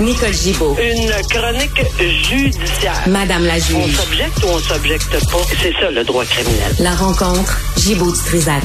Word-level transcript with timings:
Nicole 0.00 0.32
Gibaud. 0.32 0.76
Une 0.80 1.10
chronique 1.28 1.82
judiciaire. 1.98 3.02
Madame 3.08 3.44
la 3.44 3.54
On 3.54 3.58
juge. 3.86 3.96
s'objecte 3.96 4.38
ou 4.44 4.46
on 4.48 4.58
s'objecte 4.58 5.10
pas? 5.30 5.38
C'est 5.60 5.72
ça 5.72 5.90
le 5.90 6.04
droit 6.04 6.24
criminel. 6.24 6.72
La 6.80 6.94
rencontre, 6.94 7.58
Gibaud-Strisac. 7.78 8.62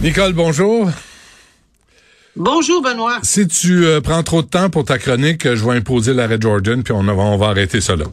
Nicole, 0.00 0.32
bonjour. 0.32 0.88
Bonjour, 2.36 2.82
Benoît. 2.82 3.18
Si 3.22 3.46
tu 3.46 3.84
euh, 3.86 4.00
prends 4.00 4.22
trop 4.22 4.42
de 4.42 4.48
temps 4.48 4.70
pour 4.70 4.84
ta 4.84 4.98
chronique, 4.98 5.46
euh, 5.46 5.54
je 5.56 5.64
vais 5.64 5.72
imposer 5.76 6.14
l'arrêt 6.14 6.38
Jordan, 6.40 6.82
puis 6.82 6.92
on, 6.92 7.02
va- 7.04 7.12
on 7.12 7.36
va 7.36 7.48
arrêter 7.48 7.80
ça 7.80 7.94
là. 7.94 8.06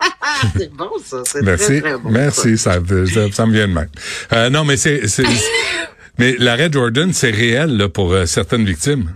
Ah, 0.00 0.42
c'est 0.58 0.72
bon, 0.74 0.90
ça. 1.04 1.18
C'est 1.24 1.42
Merci. 1.42 1.64
très, 1.64 1.80
très 1.80 1.98
bon. 1.98 2.10
Merci, 2.10 2.58
ça, 2.58 2.74
ça, 3.14 3.20
ça 3.32 3.46
me 3.46 3.52
vient 3.52 3.68
de 3.68 3.72
même. 3.72 3.88
Euh, 4.32 4.50
non, 4.50 4.64
mais 4.64 4.76
c'est... 4.76 5.06
c'est- 5.08 5.22
mais 6.18 6.34
l'arrêt 6.38 6.68
Jordan, 6.70 7.12
c'est 7.14 7.30
réel 7.30 7.76
là, 7.76 7.88
pour 7.88 8.12
euh, 8.12 8.26
certaines 8.26 8.64
victimes. 8.66 9.12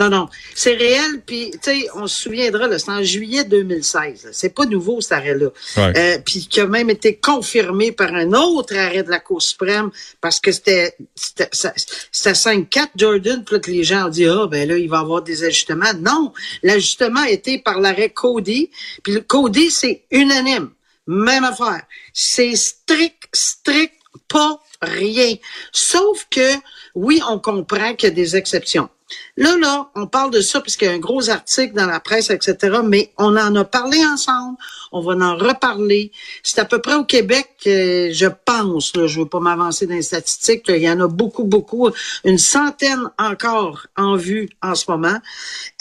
Non, 0.00 0.08
non. 0.08 0.28
C'est 0.54 0.72
réel, 0.74 1.20
puis, 1.26 1.50
tu 1.52 1.58
sais, 1.60 1.86
on 1.94 2.06
se 2.06 2.22
souviendra, 2.22 2.78
c'est 2.78 2.90
en 2.90 3.02
juillet 3.02 3.44
2016. 3.44 4.24
là. 4.24 4.30
C'est 4.32 4.48
pas 4.54 4.64
nouveau, 4.64 5.02
cet 5.02 5.12
arrêt-là. 5.12 5.48
Ouais. 5.76 5.92
Euh, 5.98 6.18
puis 6.24 6.48
qui 6.48 6.58
a 6.60 6.66
même 6.66 6.88
été 6.88 7.16
confirmé 7.16 7.92
par 7.92 8.14
un 8.14 8.32
autre 8.32 8.74
arrêt 8.76 9.02
de 9.02 9.10
la 9.10 9.20
Cour 9.20 9.42
suprême, 9.42 9.90
parce 10.22 10.40
que 10.40 10.52
c'était 10.52 10.96
c'était 11.14 11.50
ça- 11.52 11.74
c'était 12.10 12.34
5-4 12.34 12.92
Jordan, 12.96 13.44
puis 13.44 13.60
que 13.60 13.70
les 13.70 13.84
gens 13.84 14.06
ont 14.06 14.08
dit, 14.08 14.26
ah, 14.26 14.46
ben 14.50 14.66
là, 14.66 14.78
il 14.78 14.88
va 14.88 14.96
y 14.96 15.00
avoir 15.00 15.20
des 15.20 15.44
ajustements. 15.44 15.92
Non, 16.00 16.32
l'ajustement 16.62 17.20
a 17.20 17.28
été 17.28 17.58
par 17.58 17.78
l'arrêt 17.78 18.08
Cody, 18.10 18.70
puis 19.02 19.12
le 19.12 19.20
Cody, 19.20 19.70
c'est 19.70 20.04
unanime. 20.10 20.70
Même 21.06 21.44
affaire. 21.44 21.82
C'est 22.14 22.56
strict, 22.56 23.24
strict, 23.34 23.94
pas 24.28 24.60
rien. 24.80 25.34
Sauf 25.72 26.26
que, 26.30 26.54
oui, 26.94 27.20
on 27.28 27.38
comprend 27.38 27.94
qu'il 27.94 28.08
y 28.08 28.12
a 28.12 28.14
des 28.14 28.36
exceptions. 28.36 28.88
Là, 29.36 29.56
là, 29.58 29.90
on 29.94 30.06
parle 30.06 30.30
de 30.30 30.40
ça 30.40 30.60
parce 30.60 30.76
qu'il 30.76 30.88
y 30.88 30.90
a 30.90 30.94
un 30.94 30.98
gros 30.98 31.30
article 31.30 31.74
dans 31.74 31.86
la 31.86 32.00
presse, 32.00 32.30
etc., 32.30 32.78
mais 32.84 33.12
on 33.18 33.36
en 33.36 33.54
a 33.56 33.64
parlé 33.64 33.98
ensemble, 34.04 34.56
on 34.92 35.00
va 35.00 35.12
en 35.14 35.36
reparler. 35.36 36.12
C'est 36.42 36.60
à 36.60 36.64
peu 36.64 36.80
près 36.80 36.94
au 36.94 37.04
Québec, 37.04 37.48
euh, 37.66 38.10
je 38.12 38.26
pense, 38.44 38.94
là, 38.96 39.06
je 39.06 39.20
veux 39.20 39.28
pas 39.28 39.40
m'avancer 39.40 39.86
dans 39.86 39.94
les 39.94 40.02
statistiques, 40.02 40.64
il 40.68 40.82
y 40.82 40.90
en 40.90 41.00
a 41.00 41.08
beaucoup, 41.08 41.44
beaucoup, 41.44 41.90
une 42.24 42.38
centaine 42.38 43.10
encore 43.18 43.86
en 43.96 44.16
vue 44.16 44.48
en 44.62 44.74
ce 44.74 44.90
moment. 44.90 45.18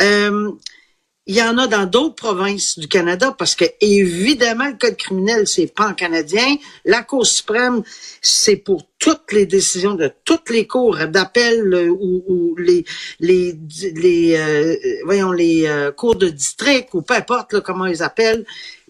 Euh, 0.02 0.52
il 1.30 1.36
y 1.36 1.44
en 1.44 1.60
a 1.60 1.68
dans 1.68 1.86
d'autres 1.86 2.16
provinces 2.16 2.80
du 2.80 2.88
Canada 2.88 3.36
parce 3.38 3.54
que 3.54 3.66
évidemment 3.82 4.66
le 4.66 4.78
code 4.78 4.98
criminel 4.98 5.48
c'est 5.48 5.68
pas 5.68 5.90
en 5.90 5.94
canadien, 5.94 6.58
la 6.86 7.04
Cour 7.04 7.24
suprême 7.24 7.84
c'est 8.20 8.56
pour 8.56 8.82
toutes 8.98 9.32
les 9.32 9.46
décisions 9.46 9.94
de 9.94 10.12
toutes 10.26 10.50
les 10.50 10.66
cours 10.66 10.98
d'appel 10.98 11.72
euh, 11.72 11.88
ou, 11.88 12.24
ou 12.28 12.56
les 12.58 12.84
les 13.20 13.56
les 13.94 14.38
euh, 14.38 14.76
voyons 15.06 15.32
les 15.32 15.68
euh, 15.68 15.92
cours 15.92 16.16
de 16.16 16.30
district 16.30 16.96
ou 16.96 17.04
peu 17.04 17.14
importe 17.14 17.54
là, 17.54 17.62
comment 17.62 17.86
ils 17.86 18.02
appellent 18.02 18.44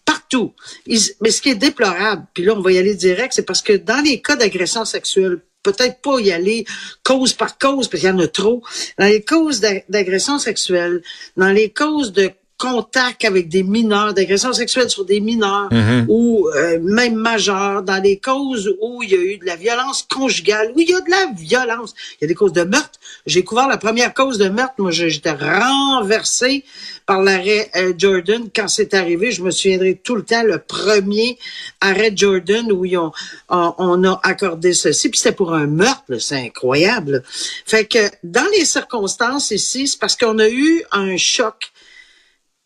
partout. 0.06 0.54
Mais 0.88 1.30
ce 1.30 1.42
qui 1.42 1.50
est 1.50 1.56
déplorable, 1.56 2.26
puis 2.34 2.46
là 2.46 2.54
on 2.56 2.62
va 2.62 2.72
y 2.72 2.78
aller 2.78 2.96
direct, 2.96 3.34
c'est 3.36 3.46
parce 3.46 3.62
que 3.62 3.74
dans 3.74 4.02
les 4.02 4.22
cas 4.22 4.38
d'agression 4.38 4.86
sexuelle 4.86 5.42
peut-être 5.64 6.02
pas 6.02 6.20
y 6.20 6.32
aller 6.32 6.66
cause 7.04 7.34
par 7.34 7.58
cause, 7.58 7.88
parce 7.88 8.02
qu'il 8.02 8.10
y 8.10 8.12
en 8.12 8.20
a 8.20 8.28
trop. 8.28 8.64
Dans 8.98 9.06
les 9.06 9.24
causes 9.24 9.60
d'a- 9.60 9.82
d'agression 9.90 10.40
sexuelle, 10.40 11.02
dans 11.38 11.50
les 11.50 11.70
causes 11.72 12.12
de 12.14 12.32
contact 12.60 13.26
avec 13.26 13.48
des 13.48 13.64
mineurs, 13.64 14.14
d'agression 14.14 14.54
sexuelle 14.54 14.90
sur 14.90 15.06
des 15.06 15.22
mineurs 15.22 15.70
ou 16.08 16.48
euh, 16.56 16.78
même 16.82 17.16
majeurs, 17.16 17.82
dans 17.82 18.02
les 18.04 18.20
causes 18.20 18.76
où 18.82 19.02
il 19.02 19.10
y 19.10 19.16
a 19.16 19.18
eu 19.18 19.38
de 19.38 19.46
la 19.46 19.56
violence 19.56 20.06
conjugale, 20.14 20.74
où 20.76 20.80
il 20.80 20.90
y 20.90 20.94
a 20.94 21.02
de 21.02 21.10
la 21.10 21.28
violence. 21.36 21.96
Il 22.14 22.24
y 22.24 22.26
a 22.26 22.28
des 22.28 22.36
causes 22.36 22.54
de 22.54 22.64
meurtre. 22.64 23.00
J'ai 23.26 23.44
couvert 23.44 23.68
la 23.68 23.78
première 23.78 24.14
cause 24.14 24.38
de 24.38 24.50
meurtre. 24.50 24.74
Moi, 24.78 24.92
j'étais 24.92 25.32
renversé 25.32 26.64
par 27.06 27.22
l'arrêt 27.22 27.72
euh, 27.76 27.94
Jordan. 27.98 28.50
Quand 28.56 28.68
c'est 28.68 28.94
arrivé, 28.94 29.32
je 29.32 29.42
me 29.42 29.52
souviendrai 29.52 30.00
tout 30.04 30.16
le 30.16 30.24
temps, 30.24 30.44
le 30.44 30.60
premier 30.60 31.40
arrêt 31.82 32.12
Jordan 32.16 32.72
où 32.72 32.86
ils 32.86 32.98
ont, 32.98 33.12
on, 33.50 33.74
on 33.78 34.04
a 34.04 34.20
accordé 34.24 34.74
ceci. 34.74 35.10
Puis 35.10 35.20
c'était 35.20 35.36
pour 35.36 35.54
un 35.54 35.68
meurtre, 35.68 36.04
là. 36.10 36.20
c'est 36.20 36.36
incroyable. 36.46 37.12
là. 37.12 37.20
Fait 37.66 37.86
que 37.86 38.10
dans 38.24 38.48
les 38.58 38.66
circonstances 38.66 39.52
ici, 39.52 39.88
c'est 39.88 40.00
parce 40.00 40.16
qu'on 40.16 40.40
a 40.40 40.50
eu 40.50 40.84
un 40.92 41.18
choc. 41.18 41.72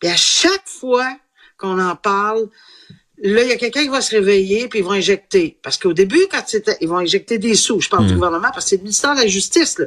Puis 0.04 0.12
à 0.12 0.18
chaque 0.18 0.68
fois 0.68 1.18
qu'on 1.58 1.80
en 1.80 1.96
parle, 1.96 2.50
là, 3.22 3.44
il 3.44 3.50
y 3.50 3.52
a 3.52 3.58
quelqu'un 3.58 3.84
qui 3.84 3.90
va 3.90 4.02
se 4.02 4.12
réveiller 4.12 4.68
puis 4.68 4.80
ils 4.80 4.86
vont 4.86 4.92
injecter. 4.92 5.58
Parce 5.62 5.78
qu'au 5.78 5.94
début, 5.94 6.26
quand 6.32 6.44
c'était, 6.48 6.78
ils 6.82 6.88
vont 6.90 6.98
injecter 6.98 7.38
des 7.38 7.56
sous, 7.56 7.80
je 7.82 7.90
parle 7.90 8.08
du 8.08 8.16
gouvernement, 8.16 8.50
parce 8.54 8.66
que 8.66 8.70
c'est 8.72 8.78
le 8.78 8.84
ministère 8.84 9.14
de 9.16 9.22
la 9.22 9.28
Justice, 9.28 9.78
là, 9.80 9.86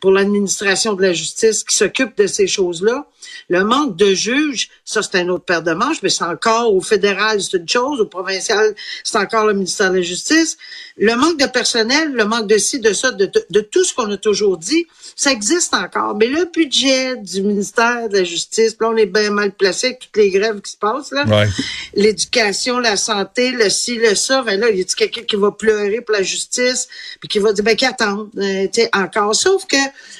pour 0.00 0.12
l'administration 0.12 0.94
de 0.94 1.02
la 1.02 1.12
justice 1.12 1.64
qui 1.64 1.76
s'occupe 1.76 2.16
de 2.16 2.26
ces 2.26 2.46
choses-là. 2.46 3.06
Le 3.50 3.62
manque 3.64 3.96
de 3.96 4.14
juges, 4.14 4.70
ça, 4.84 5.02
c'est 5.02 5.16
un 5.16 5.28
autre 5.28 5.44
paire 5.44 5.62
de 5.62 5.72
manches, 5.72 5.98
mais 6.02 6.08
c'est 6.08 6.24
encore 6.24 6.74
au 6.74 6.80
fédéral, 6.80 7.42
c'est 7.42 7.58
une 7.58 7.68
chose, 7.68 8.00
au 8.00 8.06
provincial, 8.06 8.74
c'est 9.04 9.18
encore 9.18 9.46
le 9.46 9.52
ministère 9.54 9.90
de 9.90 9.96
la 9.96 10.02
Justice. 10.02 10.56
Le 10.96 11.14
manque 11.14 11.38
de 11.38 11.46
personnel, 11.46 12.12
le 12.12 12.24
manque 12.24 12.46
de 12.46 12.56
ci, 12.58 12.80
de 12.80 12.92
ça, 12.92 13.10
de, 13.10 13.26
de- 13.26 13.46
de 13.50 13.60
tout 13.60 13.84
ce 13.84 13.92
qu'on 13.94 14.10
a 14.10 14.16
toujours 14.16 14.56
dit, 14.56 14.86
ça 15.14 15.30
existe 15.30 15.74
encore. 15.74 16.16
Mais 16.16 16.26
le 16.26 16.46
budget 16.52 17.16
du 17.16 17.42
ministère 17.42 18.08
de 18.08 18.18
la 18.18 18.24
Justice, 18.24 18.76
là, 18.80 18.88
on 18.90 18.96
est 18.96 19.06
bien 19.06 19.30
mal 19.30 19.52
placé 19.52 19.88
avec 19.88 20.00
toutes 20.00 20.16
les 20.16 20.30
grèves 20.30 20.60
qui 20.62 20.72
se 20.72 20.76
passent, 20.78 21.10
là 21.12 21.24
Ouais. 21.26 21.48
l'éducation, 21.94 22.77
la 22.80 22.96
santé, 22.96 23.50
le 23.52 23.68
ci, 23.70 23.96
le 23.96 24.14
ça, 24.14 24.42
ben 24.42 24.58
là, 24.60 24.70
il 24.70 24.78
y 24.78 24.82
a 24.82 24.84
quelqu'un 24.84 25.22
qui 25.22 25.36
va 25.36 25.52
pleurer 25.52 26.00
pour 26.00 26.14
la 26.14 26.22
justice, 26.22 26.88
puis 27.20 27.28
qui 27.28 27.38
va 27.38 27.52
dire 27.52 27.64
ben 27.64 27.76
qu'attendre, 27.76 28.28
euh, 28.38 28.66
encore. 28.92 29.34
Sauf 29.34 29.66
que 29.66 29.76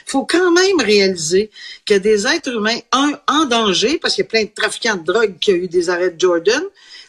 faut 0.06 0.24
quand 0.24 0.50
même 0.50 0.80
réaliser 0.80 1.50
a 1.94 1.98
des 1.98 2.26
êtres 2.26 2.52
humains 2.54 2.78
un, 2.92 3.12
en 3.28 3.46
danger, 3.46 3.98
parce 3.98 4.14
qu'il 4.14 4.24
y 4.24 4.26
a 4.26 4.30
plein 4.30 4.44
de 4.44 4.50
trafiquants 4.54 4.96
de 4.96 5.04
drogue 5.04 5.38
qui 5.40 5.52
ont 5.52 5.56
eu 5.56 5.68
des 5.68 5.90
arrêts 5.90 6.10
de 6.10 6.20
Jordan. 6.20 6.62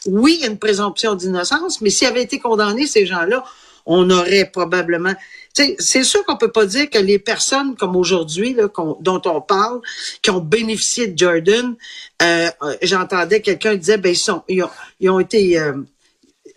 Oui, 0.06 0.36
il 0.38 0.44
y 0.44 0.48
a 0.48 0.50
une 0.50 0.58
présomption 0.58 1.14
d'innocence, 1.14 1.80
mais 1.80 1.90
s'ils 1.90 2.08
avaient 2.08 2.22
été 2.22 2.38
condamnés, 2.38 2.86
ces 2.86 3.06
gens-là, 3.06 3.44
on 3.86 4.08
aurait 4.10 4.50
probablement. 4.50 5.14
C'est 5.52 6.04
sûr 6.04 6.24
qu'on 6.24 6.36
peut 6.36 6.52
pas 6.52 6.66
dire 6.66 6.88
que 6.88 6.98
les 6.98 7.18
personnes 7.18 7.74
comme 7.76 7.96
aujourd'hui 7.96 8.56
dont 9.00 9.22
on 9.24 9.40
parle, 9.40 9.80
qui 10.22 10.30
ont 10.30 10.40
bénéficié 10.40 11.08
de 11.08 11.18
Jordan, 11.18 11.74
euh, 12.22 12.50
euh, 12.62 12.76
j'entendais 12.82 13.40
quelqu'un 13.40 13.74
dire 13.74 13.98
ben 13.98 14.10
ils 14.10 14.16
sont 14.16 14.42
ils 14.48 14.62
ont, 14.62 14.70
ils 15.00 15.10
ont 15.10 15.18
été 15.18 15.58
euh, 15.58 15.72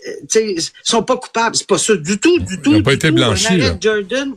euh, 0.07 0.39
ils 0.39 0.61
sont 0.83 1.03
pas 1.03 1.17
coupables. 1.17 1.55
C'est 1.55 1.67
pas 1.67 1.77
ça 1.77 1.95
du 1.95 2.19
tout, 2.19 2.39
du 2.39 2.61
tout. 2.61 2.71
Ils 2.71 2.77
ont 2.77 2.83
pas 2.83 2.93
été 2.93 3.09
tout. 3.09 3.15
blanchis, 3.15 3.57
là. 3.57 3.75
Jordan, 3.79 4.35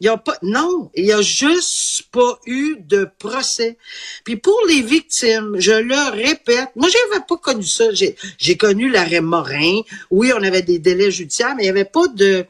il 0.00 0.06
y 0.06 0.08
a 0.08 0.16
pas, 0.16 0.36
non, 0.42 0.90
il 0.94 1.06
y 1.06 1.12
a 1.12 1.22
juste 1.22 2.04
pas 2.12 2.38
eu 2.46 2.76
de 2.80 3.08
procès. 3.18 3.76
Puis 4.24 4.36
pour 4.36 4.58
les 4.68 4.82
victimes, 4.82 5.56
je 5.58 5.72
le 5.72 6.10
répète, 6.10 6.68
moi 6.76 6.88
j'avais 6.88 7.24
pas 7.26 7.36
connu 7.36 7.64
ça. 7.64 7.92
J'ai, 7.92 8.16
j'ai 8.38 8.56
connu 8.56 8.90
l'arrêt 8.90 9.20
Morin. 9.20 9.80
Oui, 10.10 10.32
on 10.34 10.42
avait 10.42 10.62
des 10.62 10.78
délais 10.78 11.10
judiciaires, 11.10 11.54
mais 11.56 11.64
il 11.64 11.66
y 11.66 11.70
avait 11.70 11.84
pas 11.84 12.08
de, 12.08 12.44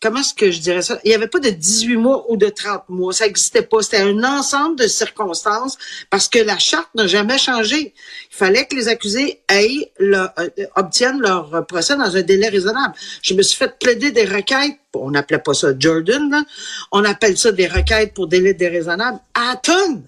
comment 0.00 0.20
est-ce 0.20 0.34
que 0.34 0.50
je 0.50 0.60
dirais 0.60 0.82
ça? 0.82 0.98
Il 1.04 1.10
y 1.10 1.14
avait 1.14 1.26
pas 1.28 1.38
de 1.38 1.50
18 1.50 1.96
mois 1.96 2.24
ou 2.30 2.36
de 2.36 2.48
30 2.48 2.88
mois. 2.88 3.12
Ça 3.12 3.26
existait 3.26 3.62
pas. 3.62 3.82
C'était 3.82 3.98
un 4.02 4.22
ensemble 4.24 4.76
de 4.76 4.86
circonstances 4.86 5.76
parce 6.10 6.28
que 6.28 6.38
la 6.38 6.58
charte 6.58 6.88
n'a 6.94 7.06
jamais 7.06 7.38
changé. 7.38 7.94
Il 8.30 8.36
fallait 8.36 8.66
que 8.66 8.76
les 8.76 8.88
accusés 8.88 9.42
aient 9.48 9.92
le- 9.98 10.28
euh, 10.38 10.48
obtiennent 10.76 11.20
leur 11.20 11.66
procès 11.66 11.96
dans 11.96 12.14
un 12.16 12.22
délai 12.22 12.48
raisonnable. 12.48 12.94
Je 13.22 13.34
me 13.34 13.42
suis 13.42 13.56
fait 13.56 13.78
plaider 13.78 14.10
des 14.10 14.24
requêtes. 14.24 14.78
On 14.94 15.10
n'appelait 15.10 15.38
pas 15.38 15.54
ça 15.54 15.68
Jordan. 15.78 16.44
On 16.92 17.04
appelle 17.04 17.36
ça 17.36 17.52
des 17.52 17.66
requêtes 17.66 18.14
pour 18.14 18.26
délai 18.28 18.54
déraisonnable 18.54 19.18
à 19.34 19.56
tonnes. 19.56 20.02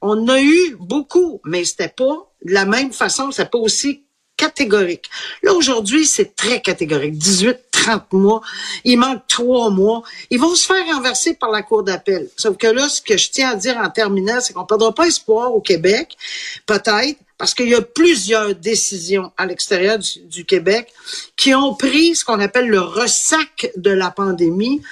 On 0.00 0.28
a 0.28 0.40
eu 0.40 0.76
beaucoup, 0.80 1.40
mais 1.44 1.64
c'était 1.64 1.88
pas 1.88 2.28
de 2.44 2.52
la 2.52 2.64
même 2.66 2.92
façon, 2.92 3.30
c'était 3.30 3.48
pas 3.48 3.58
aussi 3.58 4.04
catégorique. 4.42 5.08
Là, 5.44 5.52
aujourd'hui, 5.52 6.04
c'est 6.04 6.34
très 6.34 6.60
catégorique. 6.60 7.16
18, 7.16 7.58
30 7.70 8.12
mois. 8.12 8.40
Il 8.84 8.98
manque 8.98 9.22
trois 9.28 9.70
mois. 9.70 10.02
Ils 10.30 10.40
vont 10.40 10.56
se 10.56 10.66
faire 10.66 10.84
renverser 10.86 11.34
par 11.34 11.50
la 11.50 11.62
Cour 11.62 11.84
d'appel. 11.84 12.28
Sauf 12.36 12.56
que 12.56 12.66
là, 12.66 12.88
ce 12.88 13.00
que 13.00 13.16
je 13.16 13.30
tiens 13.30 13.50
à 13.50 13.54
dire 13.54 13.76
en 13.76 13.88
terminant, 13.88 14.40
c'est 14.40 14.52
qu'on 14.52 14.62
ne 14.62 14.66
perdra 14.66 14.92
pas 14.92 15.06
espoir 15.06 15.54
au 15.54 15.60
Québec, 15.60 16.16
peut-être, 16.66 17.18
parce 17.38 17.54
qu'il 17.54 17.68
y 17.68 17.74
a 17.74 17.82
plusieurs 17.82 18.54
décisions 18.56 19.30
à 19.36 19.46
l'extérieur 19.46 19.98
du, 19.98 20.20
du 20.24 20.44
Québec 20.44 20.92
qui 21.36 21.54
ont 21.54 21.74
pris 21.74 22.16
ce 22.16 22.24
qu'on 22.24 22.40
appelle 22.40 22.68
le 22.68 22.80
ressac 22.80 23.70
de 23.76 23.90
la 23.90 24.10
pandémie 24.10 24.82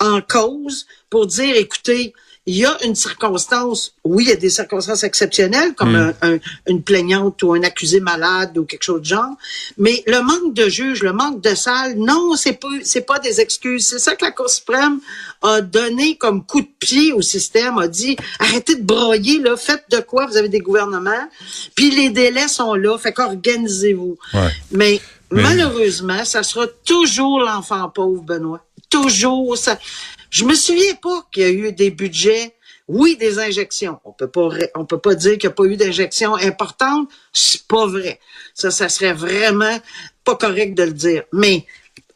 en 0.00 0.20
cause 0.20 0.86
pour 1.08 1.26
dire, 1.26 1.56
écoutez, 1.56 2.12
il 2.50 2.56
y 2.56 2.64
a 2.64 2.76
une 2.84 2.94
circonstance, 2.94 3.92
oui, 4.04 4.24
il 4.24 4.30
y 4.30 4.32
a 4.32 4.36
des 4.36 4.48
circonstances 4.48 5.04
exceptionnelles, 5.04 5.74
comme 5.74 5.94
un- 5.94 6.14
un- 6.22 6.38
une 6.66 6.82
plaignante 6.82 7.42
ou 7.42 7.52
un 7.52 7.62
accusé 7.62 8.00
malade 8.00 8.56
ou 8.56 8.64
quelque 8.64 8.82
chose 8.84 9.00
de 9.02 9.06
genre, 9.06 9.34
mais 9.76 10.02
le 10.06 10.22
manque 10.22 10.54
de 10.54 10.66
juges, 10.68 11.02
le 11.02 11.12
manque 11.12 11.42
de 11.42 11.54
salles, 11.54 11.96
non, 11.98 12.36
c'est 12.36 12.54
pas, 12.54 12.68
c'est 12.82 13.02
pas 13.02 13.18
des 13.18 13.40
excuses. 13.40 13.86
C'est 13.88 13.98
ça 13.98 14.16
que 14.16 14.24
la 14.24 14.30
Cour 14.30 14.48
suprême 14.48 14.98
a 15.42 15.60
donné 15.60 16.16
comme 16.16 16.44
coup 16.44 16.62
de 16.62 16.70
pied 16.80 17.12
au 17.12 17.20
système, 17.22 17.76
a 17.78 17.86
dit, 17.86 18.16
arrêtez 18.38 18.76
de 18.76 18.82
broyer, 18.82 19.38
là, 19.40 19.56
faites 19.56 19.84
de 19.90 19.98
quoi, 20.00 20.26
vous 20.26 20.36
avez 20.38 20.48
des 20.48 20.60
gouvernements, 20.60 21.28
puis 21.74 21.90
les 21.90 22.08
délais 22.10 22.48
sont 22.48 22.74
là, 22.74 22.96
fait 22.98 23.12
qu'organisez-vous. 23.12 24.16
Ouais. 24.34 24.50
Mais, 24.70 25.00
Mais- 25.30 25.42
malheureusement, 25.42 26.24
ça 26.24 26.42
sera 26.42 26.66
toujours 26.86 27.40
l'enfant 27.40 27.88
pauvre, 27.90 28.22
Benoît. 28.22 28.64
Toujours. 28.88 29.58
Ça... 29.58 29.78
Je 30.30 30.44
me 30.44 30.54
souviens 30.54 30.94
pas 30.96 31.26
qu'il 31.32 31.42
y 31.42 31.46
a 31.46 31.50
eu 31.50 31.72
des 31.72 31.90
budgets 31.90 32.54
Oui, 32.86 33.16
des 33.16 33.38
injections. 33.38 34.00
On 34.04 34.12
peut 34.12 34.28
pas, 34.28 34.48
on 34.74 34.84
peut 34.84 34.98
pas 34.98 35.14
dire 35.14 35.32
qu'il 35.32 35.48
n'y 35.48 35.52
a 35.52 35.56
pas 35.56 35.64
eu 35.64 35.76
d'injections 35.76 36.34
importantes. 36.34 37.08
C'est 37.32 37.66
pas 37.66 37.86
vrai. 37.86 38.18
Ça, 38.54 38.70
ça 38.70 38.88
serait 38.88 39.12
vraiment 39.12 39.78
pas 40.24 40.36
correct 40.36 40.74
de 40.74 40.84
le 40.84 40.92
dire. 40.92 41.24
Mais 41.32 41.66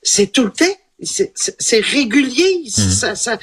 c'est 0.03 0.33
tout 0.33 0.45
le 0.45 0.51
temps 0.51 0.77
c'est 1.03 1.81
régulier. 1.81 2.63
Hmm. 2.65 2.69
Ça, 2.69 3.15
ça, 3.15 3.39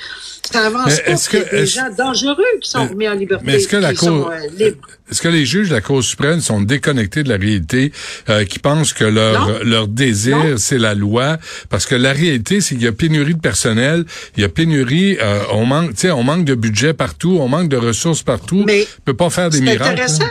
ça, 0.52 0.66
avance 0.66 1.00
pas. 1.00 1.12
Est-ce 1.12 1.30
que 1.30 1.52
des 1.52 1.66
gens 1.66 1.90
dangereux 1.96 2.44
qui 2.62 2.70
sont 2.70 2.88
remis 2.88 3.08
en 3.08 3.14
liberté. 3.14 3.44
Mais 3.46 3.56
est-ce 3.56 3.68
que 3.68 3.78
la 3.78 3.94
Cour, 3.94 4.32
euh, 4.32 4.72
est-ce 5.12 5.22
que 5.22 5.28
les 5.28 5.46
juges 5.46 5.70
de 5.70 5.74
la 5.74 5.82
Cour 5.82 6.04
suprême 6.04 6.42
sont 6.42 6.62
déconnectés 6.62 7.24
de 7.24 7.30
la 7.30 7.38
réalité, 7.38 7.92
euh, 8.30 8.46
qui 8.46 8.60
pensent 8.60 8.94
que 8.94 9.04
leur 9.04 9.64
leur 9.64 9.88
désir 9.88 10.58
c'est 10.58 10.78
la 10.78 10.96
loi, 10.96 11.38
parce 11.70 11.86
que 11.86 11.96
la 11.96 12.14
réalité 12.14 12.62
c'est 12.62 12.76
qu'il 12.76 12.84
y 12.84 12.88
a 12.88 12.92
pénurie 12.92 13.36
de 13.36 13.40
personnel, 13.40 14.06
il 14.38 14.42
y 14.42 14.44
a 14.44 14.50
pénurie, 14.50 15.18
euh, 15.22 15.42
on 15.52 15.66
manque, 15.66 15.92
tu 15.92 16.02
sais, 16.02 16.12
on 16.12 16.24
manque 16.24 16.46
de 16.46 16.56
budget 16.56 16.94
partout, 16.94 17.38
on 17.40 17.48
manque 17.48 17.70
de 17.70 17.78
ressources 17.78 18.24
partout. 18.24 18.64
Mais 18.66 18.88
on 19.00 19.02
peut 19.04 19.16
pas 19.16 19.30
faire 19.30 19.50
des 19.50 19.62
miracles. 19.62 19.94
Intéressant. 19.94 20.26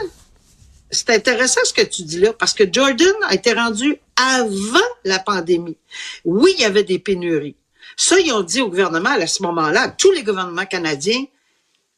C'est 0.90 1.10
intéressant 1.10 1.60
ce 1.64 1.72
que 1.72 1.82
tu 1.82 2.02
dis 2.02 2.18
là, 2.18 2.32
parce 2.32 2.54
que 2.54 2.64
Jordan 2.70 3.14
a 3.28 3.34
été 3.34 3.52
rendu 3.52 3.96
avant 4.16 4.78
la 5.04 5.18
pandémie. 5.18 5.76
Oui, 6.24 6.54
il 6.56 6.62
y 6.62 6.64
avait 6.64 6.84
des 6.84 6.98
pénuries. 6.98 7.56
Ça, 7.96 8.18
ils 8.18 8.32
ont 8.32 8.42
dit 8.42 8.60
au 8.60 8.68
gouvernement 8.68 9.10
à 9.10 9.26
ce 9.26 9.42
moment-là, 9.42 9.88
tous 9.88 10.12
les 10.12 10.22
gouvernements 10.22 10.66
canadiens, 10.66 11.24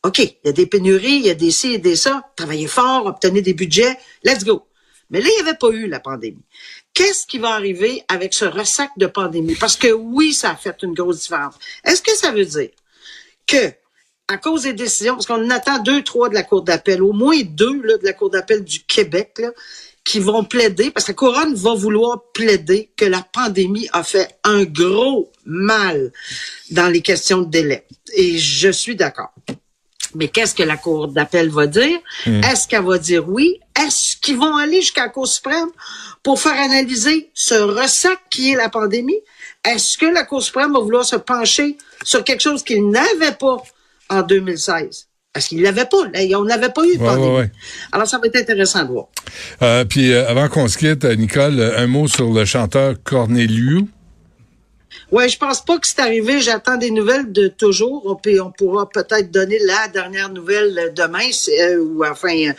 OK, 0.03 0.19
il 0.19 0.37
y 0.45 0.49
a 0.49 0.53
des 0.53 0.67
pénuries, 0.67 1.17
il 1.17 1.27
y 1.27 1.31
a 1.31 1.35
des 1.35 1.51
ci 1.51 1.75
et 1.75 1.79
des 1.79 1.95
ça, 1.95 2.25
travaillez 2.37 2.67
fort, 2.67 3.07
obtenez 3.07 3.43
des 3.43 3.55
budgets, 3.55 3.99
let's 4.25 4.45
go. 4.45 4.67
Mais 5.11 5.21
là, 5.21 5.29
il 5.29 5.43
n'y 5.43 5.49
avait 5.49 5.59
pas 5.59 5.71
eu 5.71 5.89
la 5.89 6.01
pandémie. 6.01 6.43
Qu'est-ce 6.95 7.27
qui 7.27 7.39
va 7.39 7.51
arriver 7.51 8.03
avec 8.09 8.33
ce 8.33 8.45
ressac 8.45 8.91
de 8.97 9.07
pandémie? 9.07 9.57
Parce 9.57 9.77
que 9.77 9.93
oui, 9.93 10.33
ça 10.33 10.51
a 10.51 10.57
fait 10.57 10.77
une 10.83 10.95
grosse 10.95 11.21
différence. 11.21 11.55
Est-ce 11.85 12.03
que 12.03 12.15
ça 12.17 12.31
veut 12.31 12.45
dire 12.45 12.71
que 13.47 13.73
à 14.31 14.37
cause 14.37 14.63
des 14.63 14.73
décisions, 14.73 15.15
parce 15.15 15.27
qu'on 15.27 15.51
attend 15.51 15.81
deux, 15.81 16.03
trois 16.03 16.29
de 16.29 16.35
la 16.35 16.45
Cour 16.45 16.63
d'appel, 16.63 17.03
au 17.03 17.13
moins 17.13 17.41
deux 17.43 17.83
là, 17.83 17.99
de 17.99 18.05
la 18.05 18.13
Cour 18.13 18.31
d'appel 18.31 18.63
du 18.63 18.85
Québec, 18.85 19.33
là, 19.39 19.51
qui 20.05 20.21
vont 20.21 20.45
plaider, 20.45 20.93
parce 20.93 21.05
que 21.05 21.11
la 21.11 21.17
couronne 21.17 21.55
va 21.55 21.75
vouloir 21.75 22.23
plaider 22.33 22.91
que 22.97 23.05
la 23.05 23.27
pandémie 23.33 23.89
a 23.93 24.05
fait 24.05 24.39
un 24.45 24.63
gros 24.63 25.33
mal 25.45 26.13
dans 26.71 26.87
les 26.87 27.03
questions 27.03 27.39
de 27.43 27.51
délai. 27.51 27.87
Et 28.15 28.39
je 28.39 28.71
suis 28.71 28.95
d'accord. 28.95 29.33
Mais 30.15 30.29
qu'est-ce 30.29 30.55
que 30.55 30.63
la 30.63 30.77
Cour 30.77 31.09
d'appel 31.09 31.51
va 31.51 31.67
dire? 31.67 31.99
Hmm. 32.25 32.41
Est-ce 32.45 32.69
qu'elle 32.69 32.85
va 32.85 32.99
dire 32.99 33.29
oui? 33.29 33.59
Est-ce 33.77 34.17
qu'ils 34.17 34.37
vont 34.37 34.57
aller 34.57 34.81
jusqu'à 34.81 35.03
la 35.03 35.09
Cour 35.09 35.27
suprême 35.27 35.71
pour 36.23 36.41
faire 36.41 36.59
analyser 36.59 37.31
ce 37.35 37.55
ressac 37.55 38.19
qui 38.31 38.53
est 38.53 38.57
la 38.57 38.69
pandémie? 38.69 39.21
Est-ce 39.65 39.99
que 39.99 40.07
la 40.07 40.23
Cour 40.23 40.41
suprême 40.41 40.73
va 40.73 40.79
vouloir 40.79 41.05
se 41.05 41.17
pencher 41.17 41.77
sur 42.05 42.23
quelque 42.23 42.43
chose 42.43 42.63
qu'il 42.63 42.91
n'avait 42.91 43.37
pas 43.39 43.63
en 44.11 44.23
2016? 44.23 45.07
Parce 45.33 45.47
qu'il 45.47 45.63
l'avait 45.63 45.85
pas. 45.85 45.97
On 46.37 46.45
n'avait 46.45 46.71
pas 46.71 46.85
eu 46.85 46.97
de 46.97 46.99
pandémie. 46.99 47.49
Alors, 47.93 48.07
ça 48.07 48.19
va 48.19 48.27
être 48.27 48.37
intéressant 48.37 48.83
de 48.83 48.89
voir. 48.89 49.07
Euh, 49.63 49.85
puis, 49.85 50.13
euh, 50.13 50.29
avant 50.29 50.49
qu'on 50.49 50.67
se 50.67 50.77
quitte, 50.77 51.05
Nicole, 51.05 51.61
un 51.77 51.87
mot 51.87 52.09
sur 52.09 52.33
le 52.33 52.45
chanteur 52.45 52.97
Corneliu. 53.05 53.87
Ouais, 55.11 55.29
je 55.29 55.39
pense 55.39 55.65
pas 55.65 55.79
que 55.79 55.87
c'est 55.87 56.01
arrivé. 56.01 56.41
J'attends 56.41 56.77
des 56.77 56.91
nouvelles 56.91 57.33
de 57.33 57.49
toujours. 57.49 58.03
On, 58.07 58.17
peut, 58.17 58.41
on 58.41 58.51
pourra 58.51 58.89
peut-être 58.89 59.31
donner 59.31 59.59
la 59.61 59.89
dernière 59.89 60.31
nouvelle 60.31 60.93
demain, 60.95 61.29
euh, 61.61 61.79
ou 61.79 62.05
enfin 62.05 62.35
euh, 62.35 62.53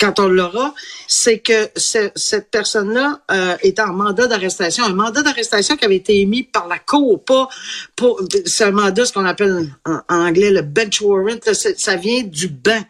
quand 0.00 0.20
on 0.20 0.28
l'aura. 0.28 0.74
C'est 1.06 1.38
que 1.38 1.70
cette 1.74 2.50
personne-là 2.50 3.20
euh, 3.30 3.56
est 3.62 3.80
en 3.80 3.92
mandat 3.92 4.26
d'arrestation, 4.26 4.84
un 4.84 4.94
mandat 4.94 5.22
d'arrestation 5.22 5.76
qui 5.76 5.84
avait 5.84 5.96
été 5.96 6.20
émis 6.20 6.42
par 6.42 6.68
la 6.68 6.78
Cour, 6.78 7.24
pas 7.24 7.48
pour. 7.96 8.20
C'est 8.44 8.64
un 8.64 8.70
mandat 8.70 9.04
ce 9.04 9.12
qu'on 9.12 9.24
appelle 9.24 9.68
en, 9.84 10.00
anglais 10.08 10.50
le 10.50 10.62
bench 10.62 11.00
warrant. 11.00 11.36
ça 11.52 11.96
vient 11.96 12.22
du 12.22 12.48
banc 12.48 12.82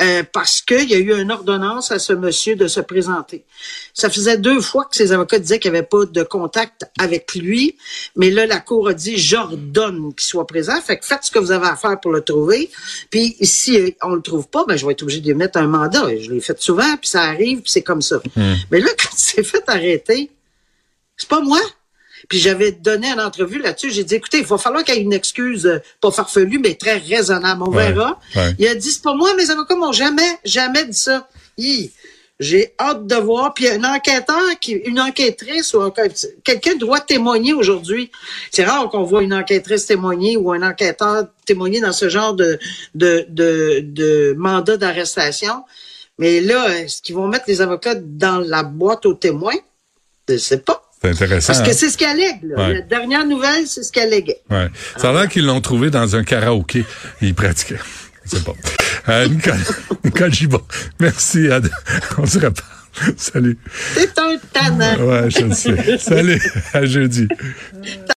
euh, 0.00 0.22
parce 0.32 0.60
qu'il 0.60 0.90
y 0.90 0.94
a 0.94 0.98
eu 0.98 1.20
une 1.20 1.30
ordonnance 1.30 1.90
à 1.90 1.98
ce 1.98 2.12
monsieur 2.12 2.56
de 2.56 2.66
se 2.66 2.80
présenter. 2.80 3.44
Ça 3.94 4.08
faisait 4.08 4.38
deux 4.38 4.60
fois 4.60 4.84
que 4.84 4.96
ses 4.96 5.12
avocats 5.12 5.38
disaient 5.38 5.58
qu'il 5.58 5.72
n'y 5.72 5.78
avait 5.78 5.86
pas 5.86 6.04
de 6.06 6.22
contact 6.22 6.84
avec 6.98 7.34
lui, 7.34 7.76
mais 8.16 8.30
là, 8.30 8.39
la 8.46 8.60
Cour 8.60 8.88
a 8.88 8.94
dit, 8.94 9.16
j'ordonne 9.16 10.14
qu'il 10.14 10.26
soit 10.26 10.46
présent, 10.46 10.80
fait 10.80 10.98
que 10.98 11.04
faites 11.04 11.24
ce 11.24 11.30
que 11.30 11.38
vous 11.38 11.52
avez 11.52 11.66
à 11.66 11.76
faire 11.76 11.98
pour 12.00 12.12
le 12.12 12.22
trouver, 12.22 12.70
puis 13.10 13.36
si 13.42 13.94
on 14.02 14.14
le 14.14 14.22
trouve 14.22 14.48
pas, 14.48 14.64
ben, 14.66 14.76
je 14.76 14.86
vais 14.86 14.92
être 14.92 15.02
obligé 15.02 15.20
de 15.20 15.26
lui 15.26 15.34
mettre 15.34 15.58
un 15.58 15.66
mandat. 15.66 16.16
Je 16.18 16.30
l'ai 16.30 16.40
fait 16.40 16.60
souvent, 16.60 16.96
puis 16.96 17.08
ça 17.08 17.22
arrive, 17.22 17.62
puis 17.62 17.70
c'est 17.70 17.82
comme 17.82 18.02
ça. 18.02 18.20
Hmm. 18.36 18.54
Mais 18.70 18.80
là, 18.80 18.88
quand 18.98 19.10
il 19.12 19.18
s'est 19.18 19.42
fait 19.42 19.64
arrêter, 19.66 20.30
c'est 21.16 21.28
pas 21.28 21.40
moi. 21.40 21.60
Puis 22.28 22.38
j'avais 22.38 22.72
donné 22.72 23.08
une 23.08 23.20
entrevue 23.20 23.60
là-dessus. 23.60 23.90
J'ai 23.90 24.04
dit, 24.04 24.14
écoutez, 24.14 24.38
il 24.38 24.44
va 24.44 24.58
falloir 24.58 24.84
qu'il 24.84 24.94
y 24.94 24.98
ait 24.98 25.02
une 25.02 25.12
excuse, 25.12 25.66
euh, 25.66 25.78
pas 26.00 26.10
farfelue, 26.10 26.58
mais 26.58 26.74
très 26.74 26.98
raisonnable. 26.98 27.62
On 27.62 27.70
verra. 27.70 28.20
Il 28.58 28.66
a 28.66 28.74
dit, 28.74 28.90
c'est 28.90 29.02
pas 29.02 29.14
moi, 29.14 29.34
mes 29.36 29.50
avocats 29.50 29.74
m'ont 29.74 29.92
jamais, 29.92 30.38
jamais 30.44 30.84
dit 30.84 30.96
ça. 30.96 31.28
J'ai 32.40 32.72
hâte 32.80 33.06
de 33.06 33.14
voir. 33.16 33.54
Puis 33.54 33.68
un 33.68 33.84
enquêteur, 33.84 34.58
qui, 34.60 34.72
une 34.72 34.98
enquêtrice 34.98 35.74
ou 35.74 35.92
quelqu'un 36.42 36.74
doit 36.76 37.00
témoigner 37.00 37.52
aujourd'hui. 37.52 38.10
C'est 38.50 38.64
rare 38.64 38.88
qu'on 38.88 39.04
voit 39.04 39.22
une 39.22 39.34
enquêtrice 39.34 39.86
témoigner 39.86 40.36
ou 40.38 40.50
un 40.50 40.62
enquêteur 40.62 41.26
témoigner 41.44 41.80
dans 41.80 41.92
ce 41.92 42.08
genre 42.08 42.34
de, 42.34 42.58
de, 42.94 43.26
de, 43.28 43.80
de 43.84 44.34
mandat 44.38 44.78
d'arrestation. 44.78 45.64
Mais 46.18 46.40
là, 46.40 46.78
est-ce 46.78 47.02
qu'ils 47.02 47.14
vont 47.14 47.28
mettre 47.28 47.44
les 47.46 47.60
avocats 47.60 47.94
dans 47.94 48.38
la 48.38 48.62
boîte 48.62 49.06
aux 49.06 49.14
témoins? 49.14 49.56
Je 50.28 50.36
sais 50.36 50.58
pas. 50.58 50.82
C'est 51.02 51.10
intéressant. 51.10 51.52
Parce 51.52 51.64
que 51.64 51.70
hein? 51.70 51.76
c'est 51.76 51.88
ce 51.88 51.96
qu'elle 51.96 52.10
allègue. 52.10 52.40
La 52.42 52.80
dernière 52.82 53.26
nouvelle, 53.26 53.66
c'est 53.66 53.82
ce 53.82 53.90
qu'elle 53.90 54.12
alléguait. 54.12 54.42
Ouais. 54.50 54.68
Ça 54.96 55.10
a 55.10 55.12
l'air 55.12 55.28
qu'ils 55.28 55.46
l'ont 55.46 55.60
trouvé 55.60 55.90
dans 55.90 56.16
un 56.16 56.24
karaoké. 56.24 56.84
Il 57.22 57.34
pratiquait. 58.24 58.26
C'est 58.26 58.44
pas. 58.44 59.12
Euh, 59.12 59.28
Nicole, 59.28 59.58
Nicole 60.04 60.32
Gibon, 60.32 60.62
merci. 61.00 61.48
On 62.18 62.26
se 62.26 62.38
reparle. 62.38 62.66
Salut. 63.16 63.56
C'est 63.94 64.18
un 64.18 64.36
tannant. 64.52 64.96
Ouais, 65.04 65.30
je 65.30 65.44
le 65.44 65.54
sais. 65.54 65.96
Salut. 65.98 66.42
À 66.72 66.84
jeudi. 66.84 67.28